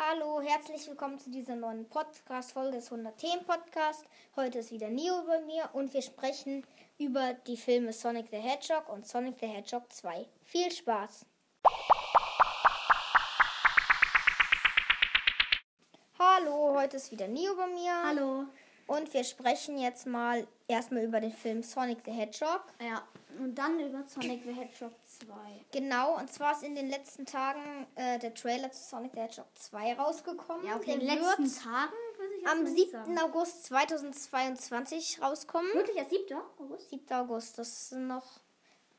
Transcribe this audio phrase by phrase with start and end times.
[0.00, 4.04] Hallo, herzlich willkommen zu dieser neuen Podcast-Folge des 100 Themen Podcast.
[4.36, 6.64] Heute ist wieder Neo bei mir und wir sprechen
[6.98, 10.24] über die Filme Sonic the Hedgehog und Sonic the Hedgehog 2.
[10.44, 11.26] Viel Spaß!
[16.16, 18.00] Hallo, heute ist wieder Neo bei mir.
[18.04, 18.44] Hallo.
[18.86, 22.62] Und wir sprechen jetzt mal erstmal über den Film Sonic the Hedgehog.
[22.80, 23.02] Ja,
[23.38, 25.34] und dann über Sonic the Hedgehog 2.
[25.72, 29.46] Genau, und zwar ist in den letzten Tagen äh, der Trailer zu Sonic the Hedgehog
[29.54, 30.66] 2 rausgekommen.
[30.66, 31.92] Ja, okay, in den letzten Tagen
[32.50, 32.90] am mal 7.
[32.90, 33.18] sagen.
[33.18, 35.72] August 2022 rauskommen.
[35.74, 36.38] Wirklich, erst 7.
[36.58, 36.90] August?
[36.90, 37.12] 7.
[37.12, 38.26] August, das sind noch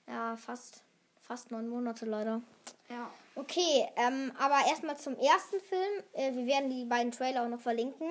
[0.08, 0.84] ja, fast,
[1.22, 2.42] fast neun Monate leider.
[2.90, 3.10] Ja.
[3.36, 6.04] Okay, ähm, aber erstmal zum ersten Film.
[6.14, 8.10] Äh, wir werden die beiden Trailer auch noch verlinken.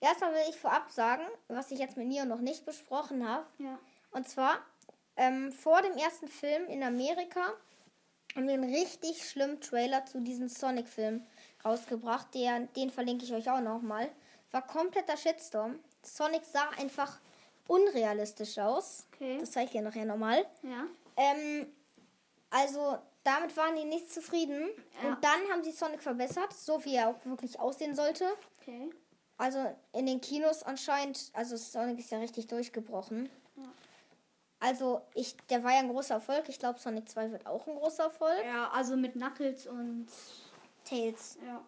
[0.00, 3.46] Erstmal will ich vorab sagen, was ich jetzt mit Nio noch nicht besprochen habe.
[3.58, 3.78] Ja.
[4.10, 4.58] Und zwar,
[5.16, 7.52] ähm, vor dem ersten Film in Amerika
[8.34, 11.26] haben wir einen richtig schlimmen Trailer zu diesem Sonic-Film
[11.64, 12.34] rausgebracht.
[12.34, 14.10] Der, den verlinke ich euch auch nochmal.
[14.50, 15.78] War kompletter Shitstorm.
[16.02, 17.20] Sonic sah einfach
[17.68, 19.06] unrealistisch aus.
[19.14, 19.38] Okay.
[19.38, 20.46] Das zeige ich dir nachher nochmal.
[20.62, 20.86] Ja.
[21.16, 21.66] Ähm,
[22.50, 24.70] also, damit waren die nicht zufrieden.
[25.02, 25.10] Ja.
[25.10, 28.26] Und dann haben sie Sonic verbessert, so wie er auch wirklich aussehen sollte.
[28.60, 28.90] Okay.
[29.38, 33.28] Also in den Kinos anscheinend, also Sonic ist ja richtig durchgebrochen.
[33.56, 33.71] Ja.
[34.62, 36.48] Also ich, der war ja ein großer Erfolg.
[36.48, 38.44] Ich glaube, Sonic 2 wird auch ein großer Erfolg.
[38.44, 40.06] Ja, also mit Knuckles und.
[40.84, 41.36] Tails.
[41.44, 41.64] Ja.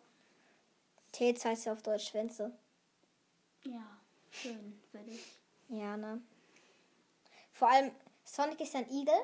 [1.11, 2.53] Tails heißt ja auf Deutsch Schwänze.
[3.65, 3.83] Ja.
[4.31, 5.25] Schön, würde ich.
[5.69, 6.23] Ja, ne?
[7.53, 7.91] Vor allem,
[8.25, 9.15] Sonic ist ja ein Igel.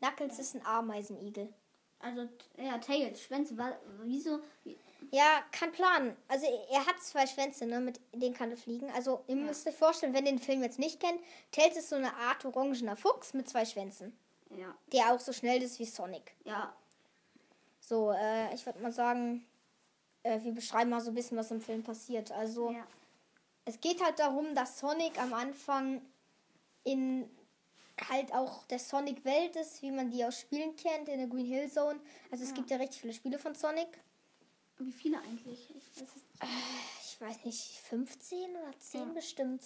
[0.00, 1.52] Knuckles ist ein Ameisenigel.
[2.00, 3.54] Also, ja, Tails, Schwänze,
[4.02, 4.40] wieso?
[4.64, 4.76] wie-
[5.14, 6.16] Ja, kann planen.
[6.26, 7.80] Also er hat zwei Schwänze, ne?
[7.80, 8.90] Mit denen kann er fliegen.
[8.92, 9.42] Also ihr Ja.
[9.42, 12.44] müsst euch vorstellen, wenn ihr den Film jetzt nicht kennt, Tails ist so eine Art
[12.46, 14.16] orangener Fuchs mit zwei Schwänzen.
[14.56, 14.74] Ja.
[14.92, 16.34] Der auch so schnell ist wie Sonic.
[16.44, 16.74] Ja.
[17.80, 19.46] So, äh, ich würde mal sagen,
[20.22, 22.32] äh, wir beschreiben mal so ein bisschen, was im Film passiert.
[22.32, 22.86] Also, Ja.
[23.66, 26.00] es geht halt darum, dass Sonic am Anfang
[26.84, 27.28] in
[28.08, 31.70] halt auch der Sonic-Welt ist, wie man die aus Spielen kennt, in der Green Hill
[31.70, 32.00] Zone.
[32.30, 32.56] Also, es Ja.
[32.56, 34.00] gibt ja richtig viele Spiele von Sonic.
[34.84, 35.70] Wie viele eigentlich?
[35.74, 36.26] Ich weiß nicht.
[37.04, 39.06] Ich weiß nicht, 15 oder 10 Ja.
[39.14, 39.62] bestimmt.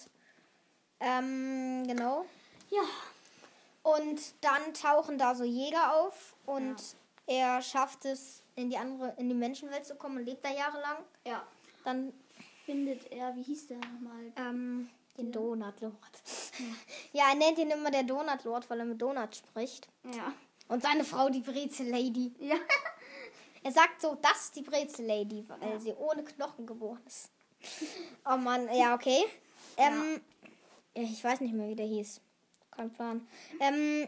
[0.99, 2.25] Ähm, genau.
[2.69, 2.81] Ja.
[3.83, 6.75] Und dann tauchen da so Jäger auf und
[7.25, 10.97] er schafft es, in die andere, in die Menschenwelt zu kommen und lebt da jahrelang.
[11.25, 11.45] Ja.
[11.83, 12.13] Dann
[12.65, 14.31] Findet er, wie hieß der nochmal?
[14.35, 15.93] ähm, den Donut Lord.
[17.13, 19.87] Ja, er nennt ihn immer der Donut Lord, weil er mit Donut spricht.
[20.03, 20.33] Ja.
[20.67, 22.33] Und seine Frau die Brezel Lady.
[22.39, 22.55] Ja.
[23.67, 27.29] Er sagt so, das ist die Brezel Lady, weil sie ohne Knochen geboren ist.
[28.25, 29.25] Oh Mann, ja, okay.
[29.75, 30.21] Ähm,
[30.93, 32.21] Ich weiß nicht mehr, wie der hieß.
[32.71, 33.27] Kein Plan.
[33.59, 34.07] Ähm,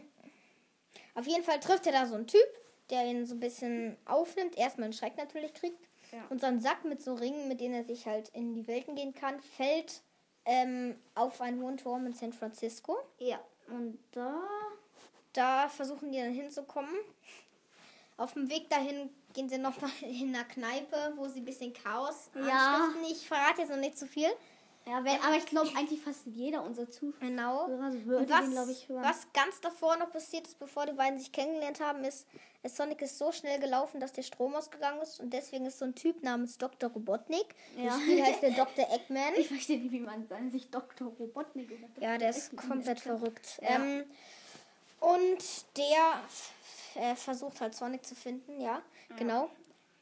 [1.14, 2.40] auf jeden Fall trifft er da so einen Typ,
[2.88, 4.56] der ihn so ein bisschen aufnimmt.
[4.56, 5.86] Erstmal einen Schreck natürlich kriegt.
[6.10, 6.24] Ja.
[6.30, 8.94] Und so einen Sack mit so Ringen, mit denen er sich halt in die Welten
[8.94, 10.00] gehen kann, fällt
[10.46, 12.96] ähm, auf einen hohen Turm in San Francisco.
[13.18, 13.38] Ja.
[13.68, 14.40] Und da.
[15.34, 16.94] Da versuchen die dann hinzukommen.
[18.20, 22.30] Auf dem Weg dahin gehen sie nochmal in einer Kneipe, wo sie ein bisschen Chaos
[22.34, 22.76] Ja.
[22.84, 23.10] anstiften.
[23.10, 24.28] Ich verrate jetzt noch nicht zu viel.
[24.86, 27.68] Ja, wenn, aber ich glaube eigentlich fast jeder unserer Zuhörer Genau.
[27.68, 29.04] würde was, glaube ich, hören.
[29.04, 32.26] was ganz davor noch passiert ist, bevor die beiden sich kennengelernt haben, ist,
[32.64, 35.94] Sonic ist so schnell gelaufen, dass der Strom ausgegangen ist und deswegen ist so ein
[35.94, 36.90] Typ namens Dr.
[36.90, 37.54] Robotnik.
[37.76, 37.90] Ja.
[37.90, 38.86] Das Spiel heißt der Dr.
[38.90, 39.34] Eggman.
[39.36, 41.08] Ich verstehe nicht, wie man dann sich Dr.
[41.18, 42.02] Robotnik oder Dr.
[42.02, 43.00] Ja, der ist Eggman komplett nennt.
[43.20, 43.60] verrückt.
[43.62, 43.68] Ja.
[43.76, 44.04] Ähm,
[45.00, 45.38] und
[45.76, 46.20] der
[46.94, 48.82] äh, versucht halt Sonic zu finden, ja,
[49.16, 49.50] genau.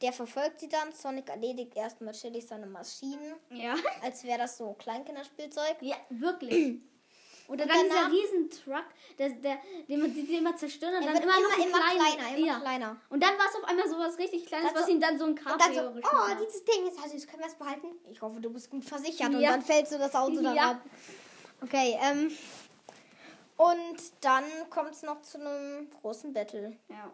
[0.01, 0.93] Der verfolgt sie dann.
[0.93, 3.75] Sonic erledigt erstmal chillig seine Maschinen, Ja.
[4.01, 5.75] als wäre das so Kleinkinderspielzeug.
[5.81, 6.77] Ja, wirklich.
[7.49, 8.85] Oder Und dann danach- dieser Riesentruck,
[9.17, 9.57] der, der,
[9.89, 12.15] den man den immer zerstören und dann wird immer, noch immer, ein immer kleiner.
[12.15, 12.59] kleiner, immer ja.
[12.59, 13.01] kleiner.
[13.09, 15.25] Und dann war es auf einmal sowas richtig Kleines, Dann was so- ihn dann so
[15.25, 17.87] ein Und dann Cabrio so, oh, dieses Ding ist süß, können wir es behalten?
[18.11, 19.29] Ich hoffe, du bist gut versichert.
[19.33, 19.51] Und Ja.
[19.51, 20.71] dann fällt so das Auto dann Ja.
[20.71, 20.81] ab.
[21.61, 22.31] Okay, ähm.
[23.59, 26.77] Und dann kommt es noch zu einem großen Battle.
[26.87, 27.11] Ja.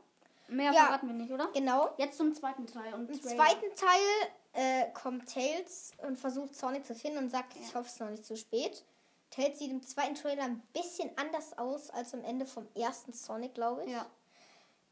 [0.47, 0.83] Mehr Ja.
[0.85, 1.47] verraten wir nicht, oder?
[1.55, 1.89] Genau.
[1.97, 2.93] Jetzt zum zweiten Teil.
[2.93, 7.73] Und Im zweiten Teil äh, kommt Tails und versucht Sonic zu finden und sagt, ich
[7.73, 8.83] hoffe, es ist noch nicht zu spät.
[9.31, 13.55] Tails sieht im zweiten Trailer ein bisschen anders aus als am Ende vom ersten Sonic,
[13.55, 13.91] glaube ich.
[13.91, 14.05] Ja.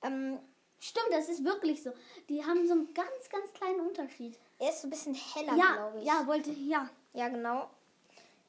[0.02, 0.40] Ähm,
[0.80, 1.94] Stimmt, das ist wirklich so.
[2.30, 4.38] Die haben so einen ganz, ganz kleinen Unterschied.
[4.60, 6.06] er ist so ein bisschen heller, Ja, glaube ich.
[6.06, 6.90] ja, wollte, ja.
[7.14, 7.70] Ja, genau.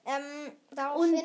[0.06, 1.24] Ähm, daraufhin, Und-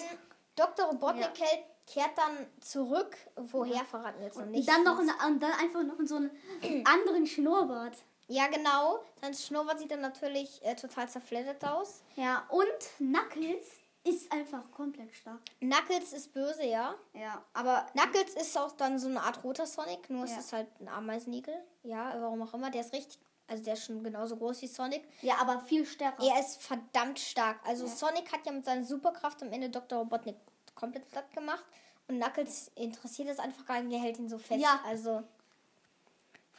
[0.55, 0.85] Dr.
[0.87, 1.45] Robotnik Ja.
[1.47, 3.18] hält- kehrt dann zurück.
[3.36, 4.68] Woher verraten wir jetzt noch Und nicht.
[4.69, 7.97] dann noch eine, und dann einfach noch so einen anderen Schnurrbart.
[8.27, 9.00] Ja, genau.
[9.21, 12.03] Sein Schnurrbart sieht dann natürlich äh, total zerfleddert aus.
[12.15, 13.65] Ja, und Knuckles
[14.03, 15.39] ist einfach komplett stark.
[15.59, 16.95] Knuckles ist böse, ja.
[17.13, 20.39] Ja, aber Knuckles ist auch dann so eine Art roter Sonic, nur es Ja.
[20.39, 21.56] ist halt ein Ameisenigel.
[21.83, 22.69] Ja, warum auch immer.
[22.69, 25.03] Der ist richtig Also der ist schon genauso groß wie Sonic.
[25.24, 26.24] Ja, aber viel stärker.
[26.24, 27.59] Er ist verdammt stark.
[27.65, 29.97] Also Sonic hat ja mit seiner Superkraft am Ende Dr.
[30.00, 30.35] Robotnik
[30.79, 31.65] komplett platt gemacht.
[32.07, 34.59] Und Knuckles interessiert es einfach gar nicht, der hält ihn so fest.
[34.61, 34.79] Ja.
[34.85, 35.23] Also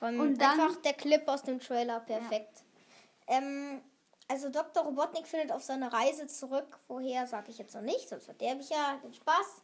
[0.01, 2.63] Und dann- einfach der Clip aus dem Trailer, perfekt.
[3.27, 3.81] Ähm,
[4.29, 4.85] also Dr.
[4.85, 6.79] Robotnik findet auf seine Reise zurück.
[6.89, 9.63] Woher, sage ich jetzt noch nicht, sonst verderbe ich ja den Spaß.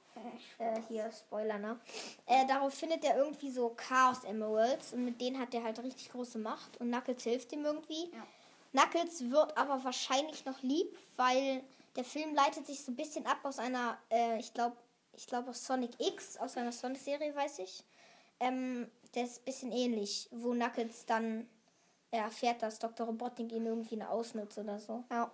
[0.58, 1.78] Äh, hier, Spoiler, ne?
[2.26, 6.10] Äh, darauf findet er irgendwie so Chaos Emeralds und mit denen hat er halt richtig
[6.10, 8.10] große Macht und Knuckles hilft ihm irgendwie.
[8.12, 8.26] Ja.
[8.72, 11.62] Knuckles wird aber wahrscheinlich noch lieb, weil
[11.96, 14.76] der Film leitet sich so ein bisschen ab aus einer, äh, ich glaube,
[15.12, 17.84] ich glaube aus Sonic X, aus einer Sonic-Serie, weiß ich.
[18.38, 21.48] Ähm, der ist ein bisschen ähnlich, wo Knuckles dann
[22.10, 23.06] erfährt, dass Dr.
[23.06, 25.04] Robotnik ihn irgendwie ausnutzt oder so.
[25.10, 25.30] Ja.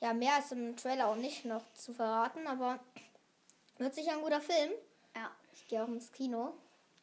[0.00, 2.78] Ja, mehr ist im Trailer auch nicht noch zu verraten, aber
[3.78, 4.70] wird sicher ein guter Film.
[5.16, 5.30] Ja.
[5.52, 6.52] Ich gehe auch ins Kino.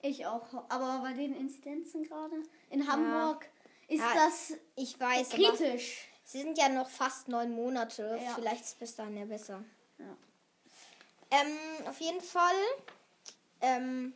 [0.02, 0.46] Ich auch.
[0.69, 3.48] Aber bei den Inzidenzen gerade in Hamburg
[3.88, 6.08] ist Ja, das Ich weiß, kritisch.
[6.23, 8.19] Sie sind ja noch fast neun Monate.
[8.23, 8.31] Ja.
[8.35, 9.63] Vielleicht ist bis dahin ja besser.
[9.97, 10.15] Ja.
[11.31, 12.56] Ähm, auf jeden Fall.
[13.62, 14.13] Ähm,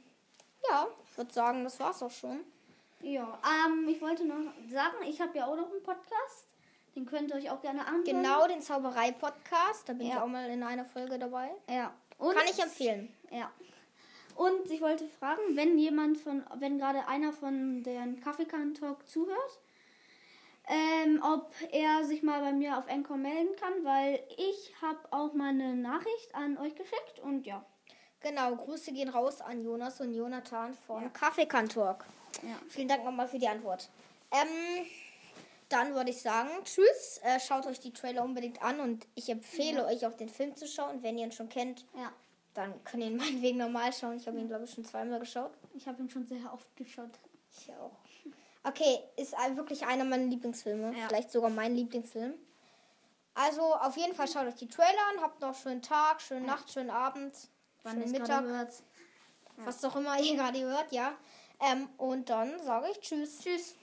[0.69, 2.42] ja, ich würde sagen, das war's auch schon.
[3.02, 4.36] Ja, ähm, ich wollte noch
[4.72, 6.48] sagen, ich habe ja auch noch einen Podcast.
[6.96, 8.04] Den könnt ihr euch auch gerne anhören.
[8.06, 9.88] Genau, den Zauberei-Podcast.
[9.88, 10.24] Da bin ich Ja.
[10.24, 11.51] auch mal in einer Folge dabei.
[11.69, 11.94] Ja.
[12.18, 13.13] Und, Kann ich empfehlen.
[13.30, 13.51] Ja.
[14.36, 19.60] Und ich wollte fragen, wenn jemand von, wenn gerade einer von den Kaffeekan Talk zuhört,
[20.68, 25.34] ähm, ob er sich mal bei mir auf Encore melden kann, weil ich habe auch
[25.34, 27.64] mal eine Nachricht an euch geschickt und ja.
[28.22, 31.10] Genau, Grüße gehen raus an Jonas und Jonathan von Ja.
[31.10, 32.06] Kaffeekantalk.
[32.42, 32.56] Ja.
[32.70, 33.90] Vielen Dank nochmal für die Antwort.
[34.32, 34.86] Ähm,
[35.70, 37.20] dann würde ich sagen, tschüss.
[37.24, 40.68] Äh, schaut euch die Trailer unbedingt an und ich empfehle euch auch den Film zu
[40.68, 41.04] schauen.
[41.04, 42.12] Wenn ihr ihn schon kennt, Ja.
[42.56, 44.18] dann könnt ihr ihn meinetwegen normal schauen.
[44.18, 45.52] Ich habe ihn, glaube ich, schon zweimal geschaut.
[45.76, 47.12] Ich habe ihn schon sehr oft geschaut.
[47.58, 47.92] Ich auch.
[48.68, 50.98] Okay, ist wirklich einer meiner Lieblingsfilme.
[50.98, 51.08] Ja.
[51.08, 52.34] Vielleicht sogar mein Lieblingsfilm.
[53.36, 55.22] Also auf jeden Fall schaut euch die Trailer an.
[55.22, 57.34] Habt noch schönen Tag, schöne Nacht, schönen Abend,
[57.84, 58.74] Wann schönen Mittag, hört.
[59.58, 61.14] was auch immer ihr gerade hört, ja.
[61.60, 63.40] Ähm, und dann sage ich Tschüss.
[63.40, 63.76] Tschüss.